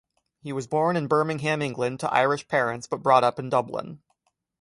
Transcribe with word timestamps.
He 0.39 0.51
was 0.51 0.65
born 0.65 0.97
in 0.97 1.05
Birmingham, 1.05 1.61
England, 1.61 1.99
to 1.99 2.11
Irish 2.11 2.47
parents, 2.47 2.87
but 2.87 3.03
brought 3.03 3.23
up 3.23 3.37
in 3.37 3.49
Dublin. 3.51 4.01